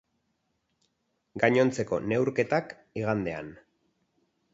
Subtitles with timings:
[1.43, 3.53] Gainontzeko neurketak, igandean.